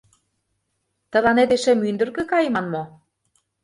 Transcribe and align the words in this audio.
Тыланет 1.11 1.49
эше 1.55 1.73
мӱндыркӧ 1.81 2.23
кайыман 2.31 2.65
мо? 2.73 2.83